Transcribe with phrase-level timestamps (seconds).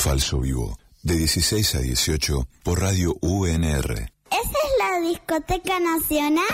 [0.00, 3.92] Falso Vivo, de 16 a 18 por Radio UNR.
[4.30, 6.46] ¿Esa es la discoteca nacional?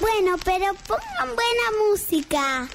[0.00, 2.68] Bueno, pero pongan buena música.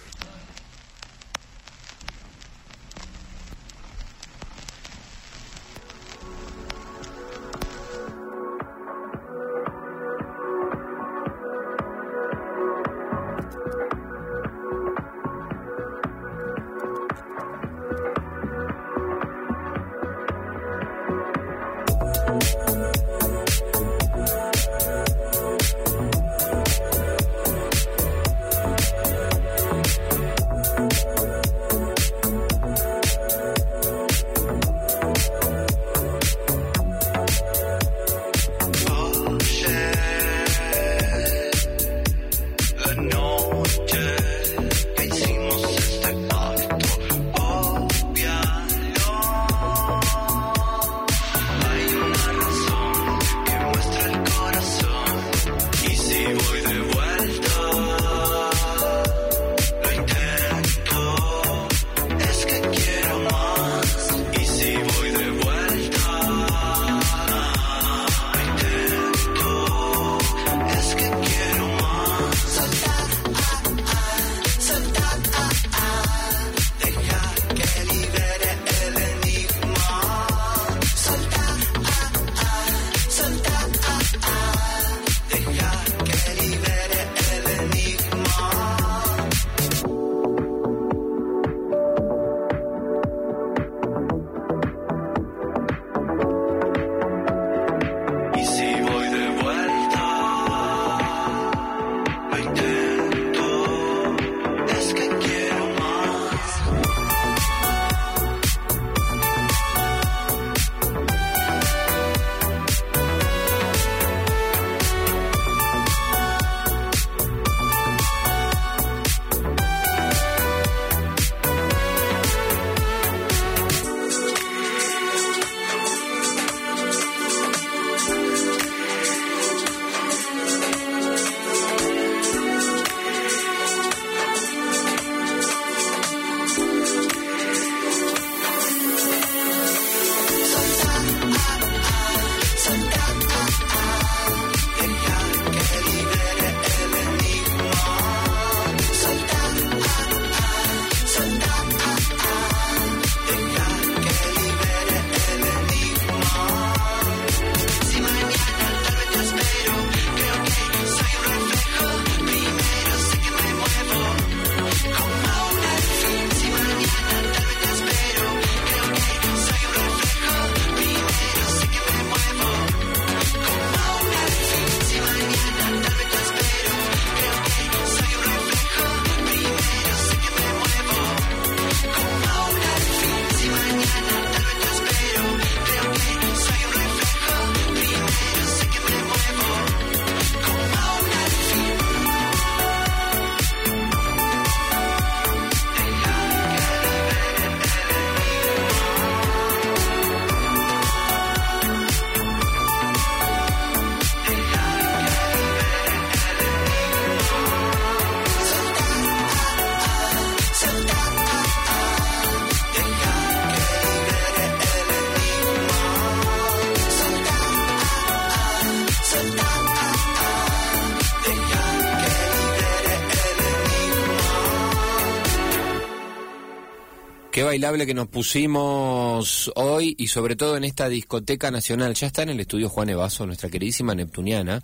[227.56, 231.94] Bailable que nos pusimos hoy y sobre todo en esta discoteca nacional.
[231.94, 234.62] Ya está en el estudio Juan Evaso, nuestra queridísima Neptuniana,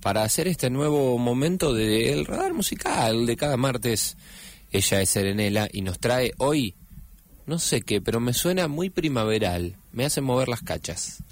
[0.00, 4.16] para hacer este nuevo momento del radar musical de cada martes.
[4.72, 6.74] Ella es Serenela y nos trae hoy,
[7.46, 9.76] no sé qué, pero me suena muy primaveral.
[9.92, 11.22] Me hace mover las cachas.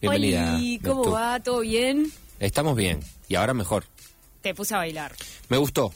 [0.00, 0.54] Bienvenida.
[0.54, 1.40] Oli, ¿cómo va?
[1.40, 2.12] ¿Todo bien?
[2.38, 3.86] Estamos bien y ahora mejor.
[4.40, 5.16] Te puse a bailar.
[5.48, 5.92] Me gustó.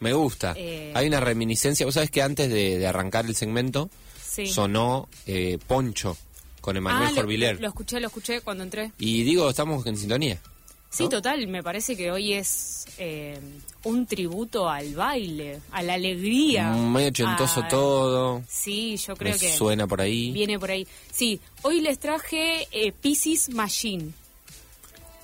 [0.00, 0.54] Me gusta.
[0.56, 0.90] Eh.
[0.96, 1.86] Hay una reminiscencia.
[1.86, 3.88] Vos sabés que antes de, de arrancar el segmento
[4.30, 4.46] Sí.
[4.46, 6.16] sonó eh, Poncho
[6.60, 7.60] con Emanuel ah, lo, Jorviler.
[7.60, 8.92] lo escuché, lo escuché cuando entré.
[8.98, 10.40] Y digo, estamos en sintonía.
[10.88, 13.38] Sí, total, me parece que hoy es eh,
[13.84, 16.70] un tributo al baile, a la alegría.
[16.72, 18.42] Mm, Medio ochentoso a- todo.
[18.48, 20.32] Sí, yo creo Me que suena por ahí.
[20.32, 20.86] viene por ahí.
[21.12, 24.12] Sí, hoy les traje eh, Pisces Machine.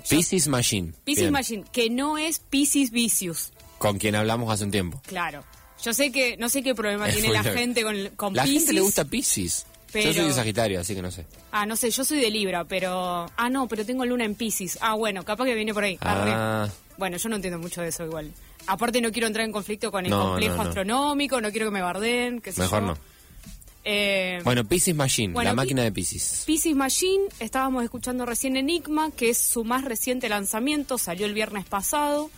[0.08, 0.92] Pisces Machine.
[1.04, 1.30] Pisces.
[1.32, 5.00] Machine, que no es Pisces Vicious, Con quien hablamos hace un tiempo.
[5.06, 5.44] claro.
[5.82, 8.80] Yo sé que, no sé qué problema tiene la gente con, con La gente le
[8.80, 9.66] gusta Pisces.
[9.92, 11.24] Pero- Yo soy de Sagitario, así que no sé.
[11.52, 13.30] Ah, no sé, yo soy de Libra, pero...
[13.36, 14.78] Ah, no, pero tengo luna en Pisces.
[14.80, 15.96] Ah, bueno, capaz que viene por ahí.
[16.00, 16.68] Ah,
[16.98, 18.30] Bueno, yo no entiendo mucho de eso igual.
[18.66, 20.68] Aparte no quiero entrar en conflicto con el No, complejo no, no.
[20.68, 22.86] astronómico, no quiero que me barden, qué sé mejor yo.
[22.88, 22.98] no.
[23.84, 26.42] Eh, Bueno, Pisces Machine, Bueno, la máquina de Pisces.
[26.44, 31.64] Pisces Machine, estábamos escuchando recién Enigma, que es su más reciente lanzamiento, salió el viernes
[31.66, 32.28] pasado.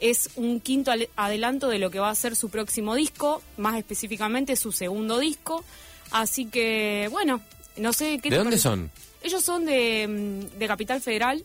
[0.00, 4.56] Es un quinto adelanto de lo que va a ser su próximo disco, más específicamente
[4.56, 5.62] su segundo disco.
[6.10, 7.40] Así que, bueno,
[7.76, 8.62] no sé qué ¿De dónde parece?
[8.62, 8.90] son?
[9.22, 11.44] Ellos son de, mm, de Capital Federal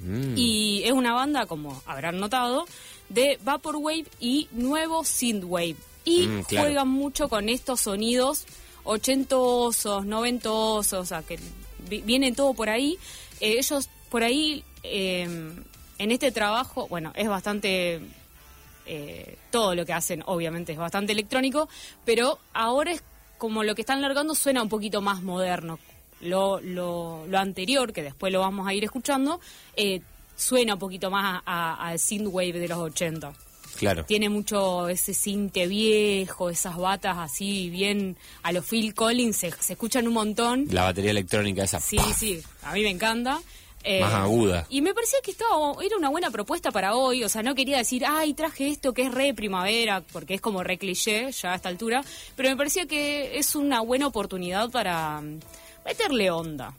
[0.00, 0.34] Mm.
[0.38, 2.64] y es una banda, como habrán notado,
[3.08, 5.74] de Vaporwave y nuevo Synthwave.
[6.04, 6.66] Y Mm, claro.
[6.68, 8.46] juegan mucho con estos sonidos
[8.84, 11.38] ochentosos, noventosos, o sea, que
[11.88, 12.98] vi- viene todo por ahí.
[13.40, 15.28] Eh, ellos por ahí, eh,
[16.02, 18.00] en este trabajo, bueno, es bastante...
[18.86, 21.68] eh, todo lo que hacen, obviamente, es bastante electrónico,
[22.04, 23.02] pero ahora es
[23.38, 25.78] como lo que están largando suena un poquito más moderno.
[26.20, 29.40] Lo, lo, lo anterior, que después lo vamos a ir escuchando,
[29.76, 30.00] eh,
[30.36, 33.32] suena un poquito más al synthwave de los 80.
[33.78, 34.04] Claro.
[34.04, 39.72] Tiene mucho ese cinte viejo, esas batas así bien a los Phil Collins, se, se
[39.72, 40.66] escuchan un montón.
[40.70, 41.80] La batería electrónica esa.
[41.80, 42.18] Sí, ¡paf!
[42.18, 43.40] sí, a mí me encanta.
[43.82, 44.66] Eh, Más aguda.
[44.68, 47.78] Y me parecía que estaba, era una buena propuesta para hoy, o sea, no quería
[47.78, 51.54] decir, ay, traje esto que es re primavera, porque es como re cliché ya a
[51.56, 52.04] esta altura,
[52.36, 55.40] pero me parecía que es una buena oportunidad para mm,
[55.86, 56.74] meterle onda.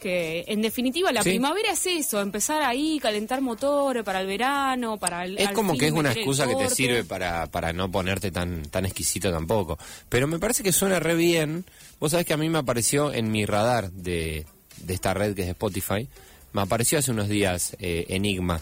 [0.00, 1.30] Que en definitiva la Sí.
[1.30, 5.38] primavera es eso, empezar ahí, calentar motor para el verano, para el...
[5.38, 8.84] Es como que es una excusa que te sirve para, para no ponerte tan, tan
[8.84, 9.78] exquisito tampoco.
[10.08, 11.64] Pero me parece que suena re bien.
[11.98, 14.46] Vos sabés que a mí me apareció en mi radar de,
[14.78, 16.08] de esta red que es Spotify,
[16.52, 18.60] me apareció hace unos días eh, Enigma.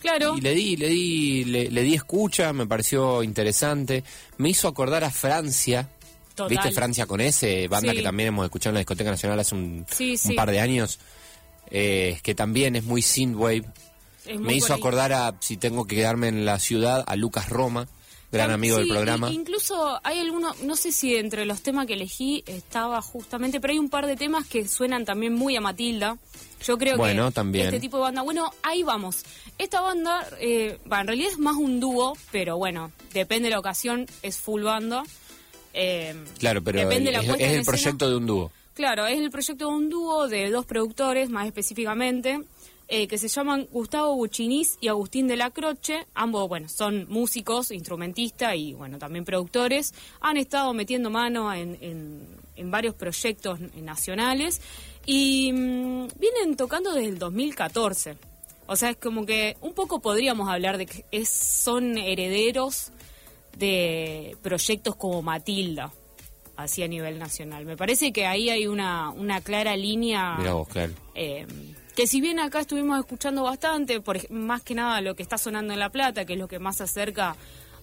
[0.00, 4.02] Claro, Y le di, le di, le, le di escucha, me pareció interesante.
[4.38, 5.88] Me hizo acordar a Francia.
[6.34, 6.48] Total.
[6.50, 7.68] ¿Viste Francia con ese?
[7.68, 7.98] Banda Sí.
[7.98, 10.32] que también hemos escuchado en la Discoteca Nacional hace un, Sí, un sí.
[10.34, 10.98] par de años.
[11.74, 13.64] eh, que también es muy synthwave.
[14.26, 17.48] es muy Me hizo acordar a, si tengo que quedarme en la ciudad, a Lucas
[17.48, 17.86] Roma,
[18.32, 19.30] gran amigo del programa.
[19.30, 23.78] incluso hay algunos, no sé si entre los temas que elegí estaba justamente, pero hay
[23.78, 26.16] un par de temas que suenan también muy a Matilda.
[26.64, 27.66] Yo creo Bueno, que también.
[27.66, 29.24] este tipo de banda, bueno, ahí vamos.
[29.58, 33.58] Esta banda, eh, va, en realidad es más un dúo, pero bueno, depende de la
[33.58, 35.02] ocasión, es full banda.
[35.74, 37.62] Eh, Claro, pero depende de la es, el escena.
[37.64, 38.52] proyecto de un dúo.
[38.74, 42.40] Claro, es el proyecto de un dúo de dos productores, más específicamente,
[42.94, 46.06] eh, que se llaman Gustavo Buchinis y Agustín de la Croce.
[46.14, 49.94] Ambos, bueno, son músicos, instrumentistas y, bueno, también productores.
[50.20, 54.60] Han estado metiendo mano en, en- en varios proyectos nacionales
[55.06, 58.16] y mm, vienen tocando desde el 2014.
[58.66, 62.92] O sea, es como que un poco podríamos hablar de que es, son herederos
[63.56, 65.92] de proyectos como Matilda,
[66.56, 67.64] así a nivel nacional.
[67.64, 70.92] Me parece que ahí hay una, una clara línea Mira vos, claro.
[71.14, 71.46] eh,
[71.94, 75.72] que si bien acá estuvimos escuchando bastante, por, más que nada lo que está sonando
[75.72, 77.36] en La Plata, que es lo que más se acerca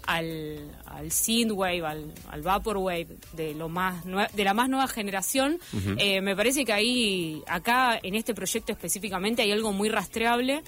[0.06, 5.60] al, al synthwave, al, al vaporwave de lo más de la más nueva generación,
[5.98, 10.64] eh, me parece que ahí acá en este proyecto específicamente hay algo muy rastreable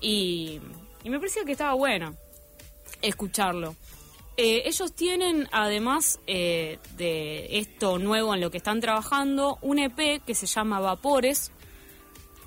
[0.00, 0.60] y,
[1.02, 2.14] y me parecía que estaba bueno
[3.00, 3.74] escucharlo.
[4.36, 10.24] Eh, ellos tienen, además eh, de esto nuevo en lo que están trabajando, un EP
[10.24, 11.52] que se llama Vapores,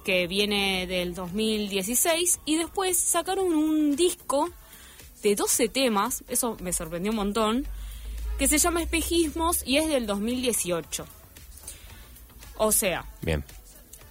[0.08, 4.50] que viene del 2016, y después sacaron un disco
[5.22, 7.68] de 12 temas, eso me sorprendió un montón,
[8.40, 11.06] que se llama Espejismos y es del 2018.
[12.56, 13.44] O sea, Bien.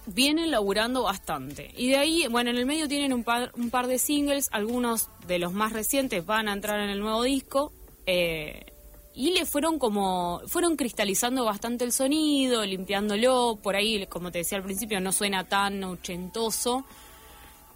[0.05, 1.71] vienen laburando bastante.
[1.75, 5.09] Y de ahí, bueno, en el medio tienen un par, un par de singles, algunos
[5.25, 7.73] de los más recientes van a entrar en el nuevo disco.
[8.05, 8.67] eh,
[9.17, 14.59] y le fueron como, fueron cristalizando bastante el sonido, limpiándolo, por ahí, como te decía
[14.59, 16.85] al principio, no suena tan ochentoso,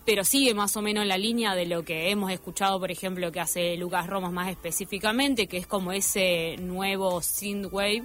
[0.06, 3.40] pero sigue más o menos la línea de lo que hemos escuchado, por ejemplo, que
[3.40, 8.04] hace Lucas Romas más específicamente, que es como ese nuevo synthwave,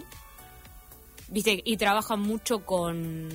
[1.28, 3.28] viste, y trabajan mucho con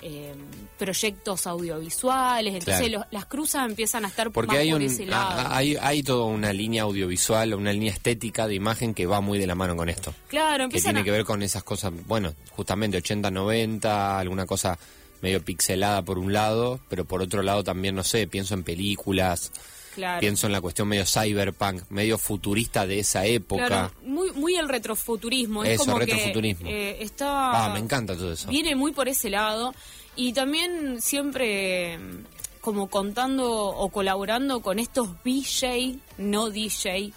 [0.00, 0.32] eh,
[0.78, 3.04] proyectos audiovisuales, entonces Claro.
[3.04, 5.40] los- las cruzas empiezan a estar Porque más hay, por un, ese lado.
[5.46, 9.38] ah, hay, hay toda una línea audiovisual, una línea estética de imagen que va muy
[9.38, 10.12] de la mano con esto.
[10.28, 14.78] claro, Que tiene a, que ver con esas cosas, bueno, justamente 80, 90, alguna cosa
[15.20, 19.52] medio pixelada por un lado, pero por otro lado también, no sé, pienso en películas,
[19.94, 20.20] claro.
[20.20, 23.66] pienso en la cuestión medio cyberpunk, medio futurista de esa época.
[23.66, 25.64] Claro, muy, muy el retrofuturismo.
[25.64, 26.66] es Eso, como retrofuturismo.
[26.66, 28.48] Que, eh, está, Ah, me encanta todo eso.
[28.48, 29.74] Viene muy por ese lado.
[30.14, 32.24] Y también siempre mm,
[32.60, 37.12] como contando o colaborando con estos VJ, no DJ,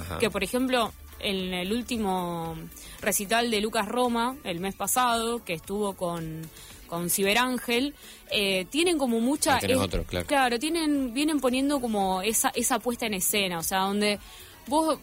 [0.00, 0.18] Ajá.
[0.18, 0.92] que por ejemplo
[1.22, 2.56] en el último
[3.00, 6.42] recital de Lucas Roma, el mes pasado, que estuvo con,
[6.92, 7.94] con Ciberángel,
[8.30, 9.58] eh, tienen como mucha...
[9.60, 10.26] Eh, otro, claro.
[10.26, 14.18] Claro, tienen, vienen poniendo como esa, esa puesta en escena, o sea, donde
[14.66, 14.98] vos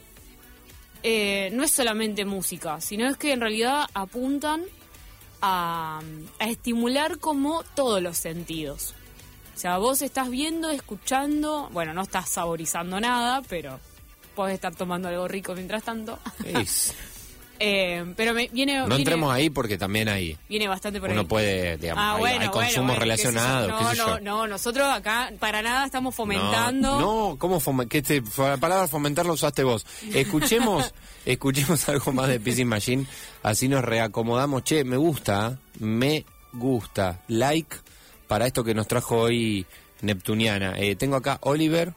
[1.02, 4.66] eh, no es solamente música, sino es que en realidad apuntan
[5.42, 6.00] a,
[6.38, 8.94] a estimular como todos los sentidos.
[9.56, 13.80] O sea, vos estás viendo, escuchando, bueno, no estás saborizando nada, pero
[14.36, 16.20] podés estar tomando algo rico mientras tanto.
[17.60, 20.38] Eh, pero me, viene, No viene, entremos ahí porque también hay...
[20.48, 21.28] viene bastante por Uno ahí.
[21.28, 24.20] puede, digamos, Ah, hay, bueno, hay consumos bueno, relacionados, No, qué no, yo.
[24.22, 27.00] no, nosotros acá para nada estamos fomentando.
[27.00, 27.92] No, no, ¿cómo fomentar?
[27.92, 29.86] ¿Qué te, la palabra fomentar lo usaste vos.
[30.14, 30.94] Escuchemos,
[31.26, 33.06] escuchemos algo más de Pissing Machine,
[33.44, 34.64] así nos reacomodamos.
[34.64, 37.22] Che, me gusta, me gusta.
[37.28, 37.76] Like
[38.28, 39.66] para esto que nos trajo hoy
[40.02, 40.76] Neptuniana.
[40.78, 41.94] Eh, tengo acá Oliver.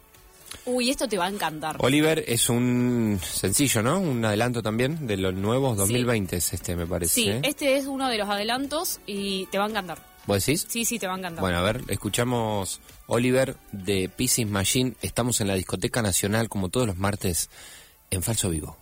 [0.65, 1.77] Uy, esto te va a encantar.
[1.81, 3.99] Oliver es un sencillo, ¿no?
[3.99, 7.15] Un adelanto también de los nuevos 2020 es este, me parece.
[7.15, 7.41] Sí, ¿eh?
[7.45, 9.99] este es uno de los adelantos y te va a encantar.
[10.27, 10.67] ¿Vos decís?
[10.69, 11.41] Sí, sí, te va a encantar.
[11.41, 14.95] Bueno, a ver, escuchamos Oliver de Pieces Machine.
[15.03, 17.51] Estamos en la Discoteca Nacional, como todos los martes,
[18.11, 18.77] en Falso Vivo.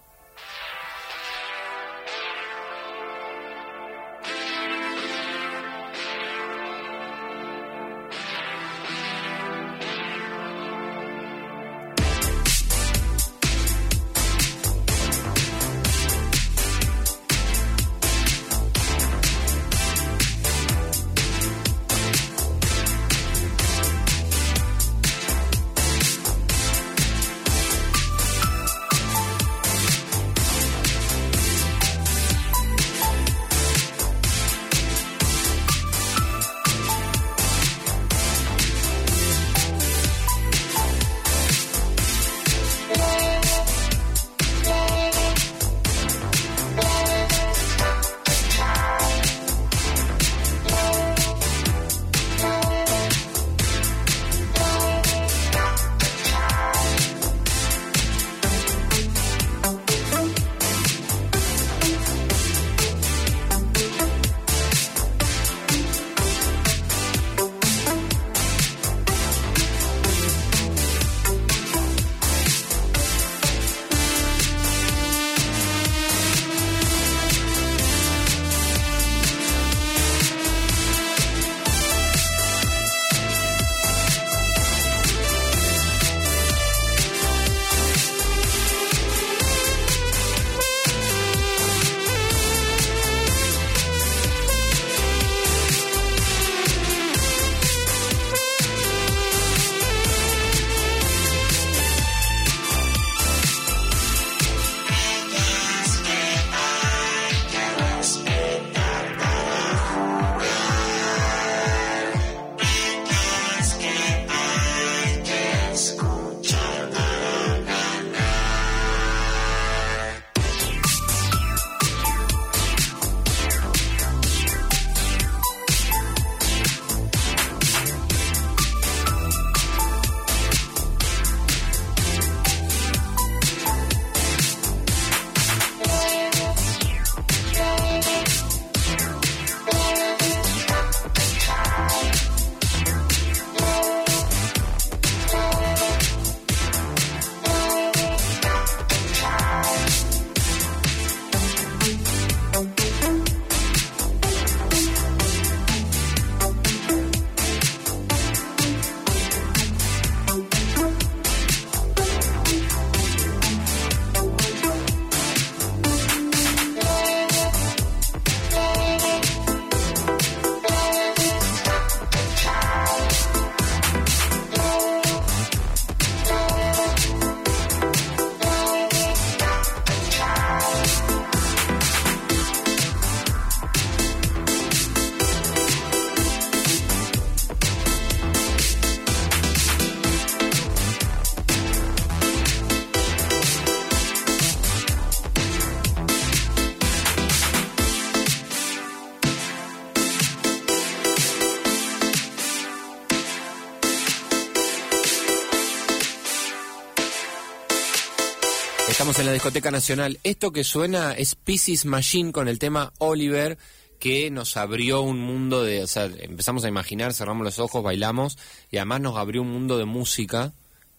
[208.90, 210.18] Estamos en la Discoteca Nacional.
[210.24, 213.56] Esto que suena es Pieces Machine con el tema Oliver,
[214.00, 218.36] que nos abrió un mundo de, o sea, empezamos a imaginar, cerramos los ojos, bailamos
[218.70, 220.52] y además nos abrió un mundo de música,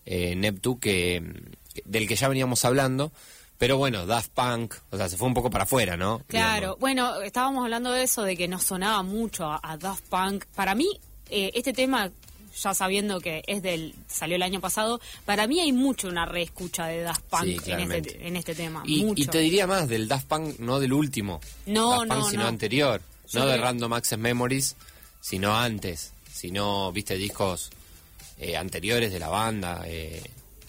[0.06, 1.22] eh, Neptu, que,
[1.84, 3.12] del que ya veníamos hablando.
[3.58, 6.24] Pero bueno, Daft Punk, o sea, se fue un poco para afuera, ¿no?
[6.28, 6.80] Claro, Digamos.
[6.80, 10.46] bueno, estábamos hablando de eso, de que nos sonaba mucho a, a Daft Punk.
[10.56, 10.90] Para mí,
[11.30, 12.10] eh, este tema,
[12.56, 16.88] ya sabiendo que es del salió el año pasado, para mí hay mucho una reescucha
[16.88, 18.84] de Daft Punk Sí, en, este, en este tema.
[18.86, 19.22] Y, mucho.
[19.24, 21.42] y te diría más del Daft Punk, no del último.
[21.66, 22.50] No, Daft Punk, no, sino no.
[22.50, 23.02] anterior.
[23.34, 24.76] No de Random Access Memories,
[25.22, 26.12] sino antes.
[26.32, 27.70] Sino, viste, discos
[28.40, 30.22] eh, anteriores de la banda, eh,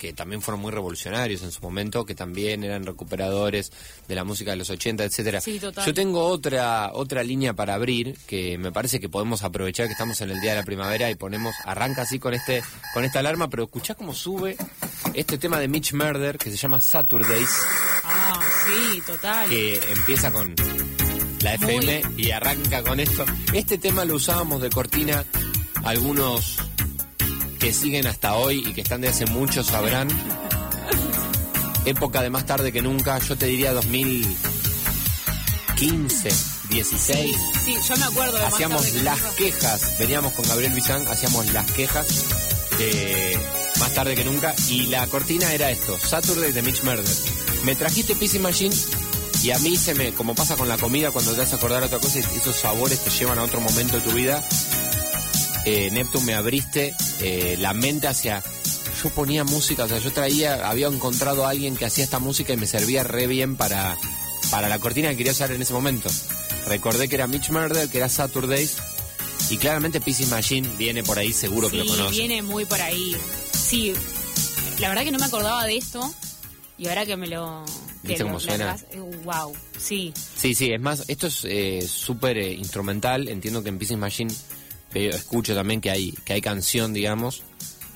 [0.02, 3.70] que también fueron muy revolucionarios en su momento, que también eran recuperadores
[4.08, 5.40] de la música de los 80, etcétera.
[5.40, 5.60] Sí.
[5.60, 10.20] Yo tengo otra otra línea para abrir que me parece que podemos aprovechar que estamos
[10.20, 13.48] en el día de la primavera y ponemos arranca así con este con esta alarma,
[13.48, 14.56] pero escuchá cómo sube
[15.14, 17.48] este tema de Mitch Murder que se llama Saturdays
[18.02, 19.48] Ah, sí, total.
[19.48, 20.52] que empieza con
[21.42, 23.24] la FM y arranca con esto.
[23.52, 25.24] Este tema lo usábamos de cortina,
[25.84, 26.56] algunos
[27.62, 30.08] que siguen hasta hoy y que están de hace mucho sabrán.
[31.84, 36.28] Época de más tarde que nunca, yo te diría 2015,
[36.70, 37.36] 16.
[37.64, 41.52] Sí, yo me acuerdo de más Hacíamos tarde las quejas, veníamos con Gabriel Bizán, hacíamos
[41.52, 42.08] las quejas
[42.78, 43.38] de
[43.78, 47.04] más tarde que nunca y la cortina era esto, Saturday de Mitch Murder.
[47.64, 48.74] Me trajiste PC Machine
[49.44, 52.00] y a mí se me, como pasa con la comida cuando te hace acordar otra
[52.00, 54.44] cosa, esos sabores te llevan a otro momento de tu vida.
[55.64, 56.92] Eh, Neptune me abriste
[57.22, 58.42] eh, la mente hacia
[59.02, 62.52] yo ponía música, o sea, yo traía, había encontrado a alguien que hacía esta música
[62.52, 63.96] y me servía re bien para,
[64.50, 66.08] para la cortina que quería usar en ese momento.
[66.66, 68.76] Recordé que era Mitch Murder, que era Saturdays,
[69.50, 72.10] y claramente PC Machine viene por ahí, seguro que lo Sí, conoce.
[72.16, 73.16] viene muy por ahí.
[73.52, 73.92] Sí,
[74.78, 76.14] la verdad que no me acordaba de esto
[76.78, 77.64] y ahora que me lo...
[78.04, 78.72] ¿Viste cómo suena?
[78.72, 80.12] acabas- eh, wow, sí.
[80.36, 84.32] Sí, sí, es más, esto es eh, súper eh, instrumental, entiendo que en PC Machine
[84.94, 87.42] escucho también que hay, que hay canción, digamos,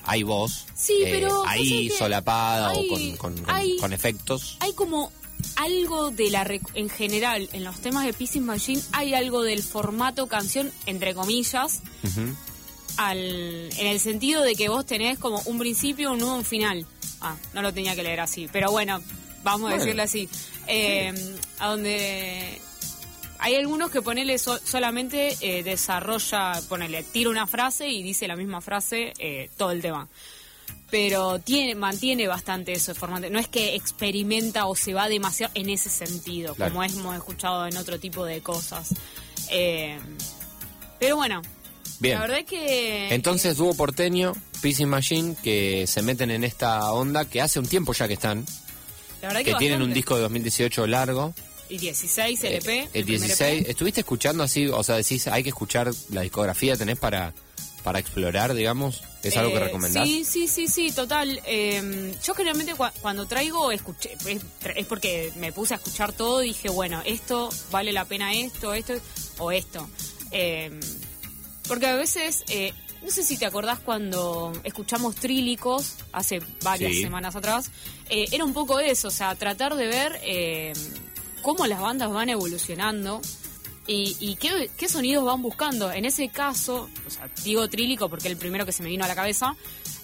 [0.05, 4.57] hay voz, Sí, eh, pero ahí solapada hay- o con, con- con- hay- con efectos.
[4.61, 5.11] Hay como
[5.57, 6.49] algo de la...
[6.75, 11.81] En general, en los temas de Pieces Machine hay algo del formato canción, entre comillas,
[12.97, 16.87] al, en el sentido de que vos tenés como un principio, un nudo, un final.
[17.21, 19.01] Ah, no lo tenía que leer así, pero bueno,
[19.43, 20.29] vamos a decirle así.
[20.67, 21.13] Eh,
[21.59, 22.61] a donde
[23.39, 28.37] hay algunos que ponele so- solamente eh, desarrolla, ponele, tira una frase y dice la
[28.37, 30.09] misma frase eh, todo el tema.
[30.91, 33.29] Pero tiene, mantiene bastante eso de formato.
[33.29, 36.73] No es que experimenta o se va demasiado en ese sentido, Claro.
[36.73, 38.91] como hemos escuchado en otro tipo de cosas.
[39.51, 39.99] Eh,
[41.01, 41.43] pero bueno,
[41.99, 42.15] Bien.
[42.15, 43.13] la verdad es que...
[43.13, 47.93] Entonces, dúo porteño, PC Machine, que se meten en esta onda, que hace un tiempo
[47.93, 48.47] ya que están,
[49.23, 51.35] la verdad que tienen un disco de 2018 largo.
[51.69, 52.79] Y 16 LP.
[52.79, 53.71] Eh, el primer 16, EP.
[53.71, 54.67] ¿estuviste escuchando así?
[54.69, 57.33] O sea, decís, hay que escuchar la discografía, ¿tenés para,
[57.83, 59.03] para explorar, digamos?
[59.23, 60.05] ¿Es algo que Eh, recomendás?
[60.07, 61.41] Sí, sí, sí, sí, total.
[61.45, 64.41] Eh, yo generalmente cua- cuando traigo, escuché, es,
[64.77, 68.73] es porque me puse a escuchar todo y dije, bueno, esto vale la pena esto,
[68.75, 68.95] esto
[69.39, 69.89] o esto.
[70.31, 70.79] Eh,
[71.67, 77.03] porque a veces, eh, no sé si te acordás cuando escuchamos Trílicos hace varias Sí.
[77.03, 77.71] semanas atrás,
[78.09, 80.73] eh, era un poco eso, o sea, tratar de ver eh,
[81.47, 83.21] cómo las bandas van evolucionando
[83.87, 85.93] y, qué, sonidos van buscando.
[85.93, 86.91] En ese caso,
[87.45, 89.55] digo trílico porque es el primero que se me vino a la cabeza,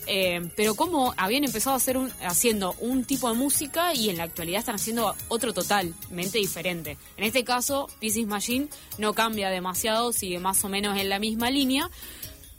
[0.07, 4.23] eh, pero cómo habían empezado a hacer haciendo un tipo de música y en la
[4.23, 6.97] actualidad están haciendo otro totalmente diferente.
[7.17, 11.51] En este caso, Pieces Machine no cambia demasiado, sigue más o menos en la misma
[11.51, 11.91] línea.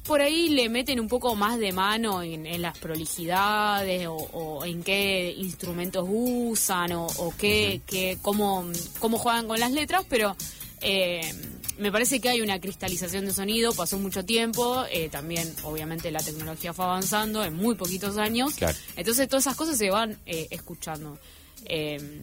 [0.05, 4.65] Por ahí le meten un poco más de mano en, en las prolijidades o, o
[4.65, 8.65] en qué instrumentos usan o, o qué, qué- cómo,
[8.99, 10.35] cómo juegan con las letras, pero
[10.81, 11.33] eh,
[11.77, 16.19] me parece que hay una cristalización de sonido, pasó mucho tiempo, eh, también obviamente la
[16.21, 18.77] tecnología fue avanzando en muy poquitos años, Claro.
[18.97, 21.17] entonces todas esas cosas se van eh, escuchando.
[21.65, 22.21] Eh,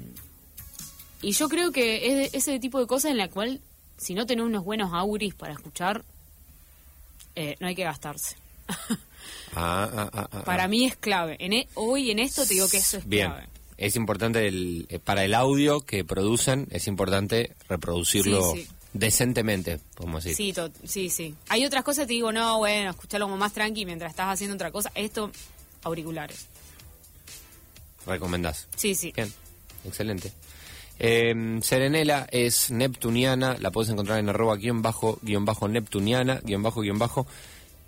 [1.22, 3.60] y yo creo que es ese tipo de cosas en la cual,
[3.96, 6.04] si no tenés unos buenos auris para escuchar,
[7.34, 8.36] eh, no hay que gastarse.
[9.54, 11.36] Ah, ah, ah, Para mí es clave.
[11.40, 13.26] En e- hoy en esto te digo que eso es Bien.
[13.30, 13.48] clave.
[13.76, 18.68] Es importante, el, eh, para el audio que producen, es importante reproducirlo Sí, sí.
[18.92, 20.36] decentemente, podemos decir.
[20.36, 21.34] Sí, to- sí, sí.
[21.48, 24.70] Hay otras cosas te digo, no, bueno, escucharlo como más tranqui mientras estás haciendo otra
[24.70, 24.92] cosa.
[24.94, 25.32] Esto,
[25.82, 26.46] auriculares.
[28.06, 28.68] Recomendás.
[28.76, 29.12] Sí, sí.
[29.14, 29.32] Bien,
[29.84, 30.32] excelente.
[31.02, 36.62] Eh, Serenela es neptuniana, la puedes encontrar en arroba guion bajo, guion bajo neptuniana, guion
[36.62, 37.26] bajo, guion bajo.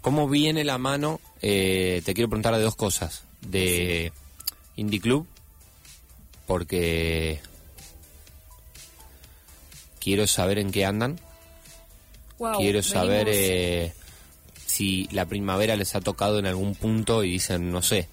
[0.00, 1.20] ¿Cómo viene la mano?
[1.42, 3.24] Eh, te quiero preguntar de dos cosas.
[3.42, 4.12] De
[4.76, 5.26] Indie Club,
[6.46, 7.40] porque
[10.00, 11.20] quiero saber en qué andan.
[12.38, 13.92] Wow, quiero saber eh,
[14.64, 18.08] si la primavera les ha tocado en algún punto y dicen, no sé,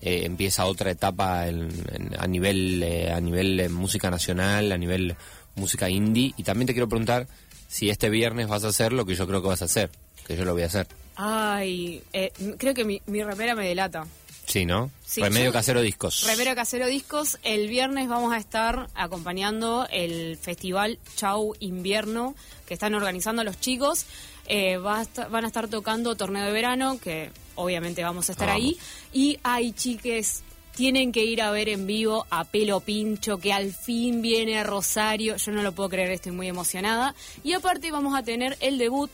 [0.00, 4.78] eh, empieza otra etapa en- en- a nivel eh, a nivel eh, música nacional, a
[4.78, 5.16] nivel
[5.54, 6.34] música indie.
[6.36, 7.26] Y también te quiero preguntar
[7.68, 9.90] si este viernes vas a hacer lo que yo creo que vas a hacer,
[10.26, 10.86] que yo lo voy a hacer.
[11.16, 14.06] Ay, eh, creo que mi, mi remera me delata.
[14.44, 14.92] Sí, ¿no?
[15.04, 16.24] Sí, Remedio yo- Casero Discos.
[16.24, 22.94] Remera Casero Discos, el viernes vamos a estar acompañando el festival Chau Invierno que están
[22.94, 24.06] organizando los chicos.
[24.48, 28.32] Eh, va a esta- van a estar tocando Torneo de Verano, que obviamente vamos a
[28.32, 28.62] estar Vamos.
[28.62, 28.78] ahí.
[29.12, 30.42] Y hay chiques,
[30.74, 34.62] tienen que ir a ver en vivo a Pelo Pincho, que al fin viene a
[34.64, 35.36] Rosario.
[35.36, 37.14] Yo no lo puedo creer, estoy muy emocionada.
[37.42, 39.10] Y aparte vamos a tener el debut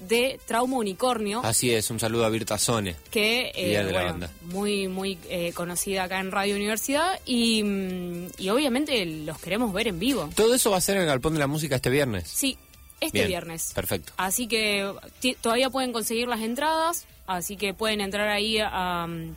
[0.00, 2.94] de Trauma Unicornio Así es, un saludo a Virta Zone.
[3.10, 4.30] que eh, bueno, banda.
[4.42, 9.88] muy muy eh, conocida acá en Radio Universidad y, mm, y obviamente los queremos ver
[9.88, 10.30] en vivo.
[10.36, 12.28] Todo eso va a ser en el Galpón de la Música este viernes.
[12.28, 12.56] Sí,
[13.00, 13.72] este Bien, viernes.
[13.74, 14.12] Perfecto.
[14.16, 14.92] Así que
[15.40, 19.34] todavía pueden conseguir las entradas, así que pueden entrar ahí a, mm,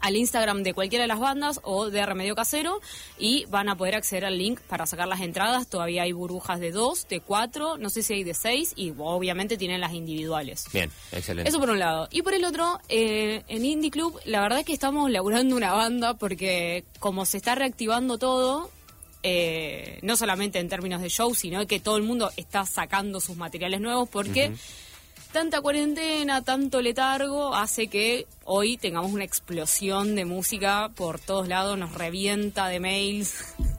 [0.00, 2.80] al Instagram de cualquiera de las bandas o de Remedio Casero
[3.18, 5.68] y van a poder acceder al link para sacar las entradas.
[5.68, 9.56] Todavía hay burbujas de dos, de cuatro, no sé si hay de seis y obviamente
[9.56, 10.66] tienen las individuales.
[10.72, 11.48] Bien, excelente.
[11.48, 12.08] Eso por un lado.
[12.10, 15.72] Y por el otro, eh, en Indie Club, la verdad es que estamos laburando una
[15.72, 18.70] banda porque como se está reactivando todo,
[19.22, 23.36] eh, no solamente en términos de show, sino que todo el mundo está sacando sus
[23.36, 24.52] materiales nuevos porque
[25.32, 31.78] tanta cuarentena, tanto letargo hace que hoy tengamos una explosión de música por todos lados,
[31.78, 33.34] nos revienta de mails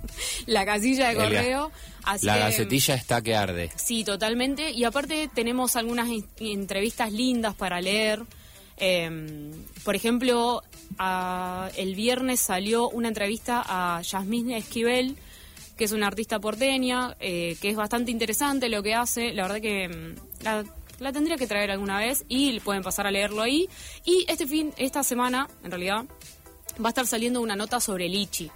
[0.45, 1.71] la casilla de correo.
[2.04, 3.69] Así la que- gacetilla está que arde.
[3.75, 4.71] Sí, totalmente.
[4.71, 6.08] Y aparte tenemos algunas
[6.39, 8.21] entrevistas lindas para leer.
[8.77, 9.51] Eh,
[9.84, 10.63] por ejemplo,
[10.97, 15.15] a- el viernes salió una entrevista a Yasmín Esquivel,
[15.82, 19.34] que es una artista porteña, eh, que es bastante interesante lo que hace.
[19.34, 20.63] La verdad que mm, la,
[21.00, 23.67] la tendría que traer alguna vez y pueden pasar a leerlo ahí.
[24.06, 26.06] Y este fin, esta semana, en realidad,
[26.80, 28.52] va a estar saliendo una nota sobre Lichi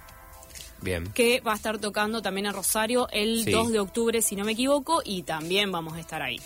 [0.82, 1.04] Bien.
[1.14, 3.50] que va a estar tocando también en Rosario el Sí.
[3.50, 6.40] 2 de octubre, si no me equivoco, y también vamos a estar ahí.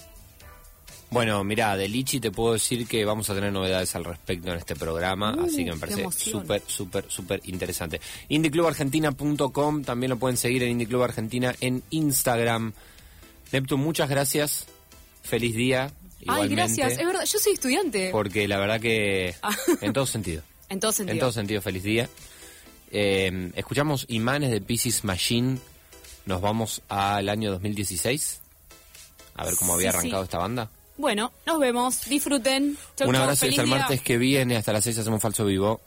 [1.10, 4.58] Bueno, mira, de Lichi te puedo decir que vamos a tener novedades al respecto en
[4.58, 8.00] este programa, Uh, así que me parece súper, súper, súper interesante.
[8.28, 12.72] IndieClubArgentina.com, también lo pueden seguir en Indie Argentina en Instagram.
[13.50, 14.66] Neptune, muchas gracias.
[15.22, 15.90] Feliz día.
[16.28, 16.92] Ay, gracias.
[16.92, 18.10] Es verdad, yo soy estudiante.
[18.12, 19.50] Porque la verdad que, Ah.
[19.80, 20.42] en todo sentido.
[20.68, 21.14] En todo sentido.
[21.14, 22.08] En todo sentido, feliz día.
[22.92, 25.58] Eh, escuchamos Imanes de Pieces Machine.
[26.26, 28.40] Nos vamos al año 2016.
[29.34, 30.26] A ver cómo había Sí, arrancado sí.
[30.26, 30.70] esta banda.
[31.00, 32.04] Bueno, nos vemos.
[32.08, 32.76] Disfruten.
[32.96, 33.78] Chau, Un chau, abrazo feliz hasta el día.
[33.78, 34.56] martes que viene.
[34.56, 35.80] Hasta las 6 hacemos falso vivo.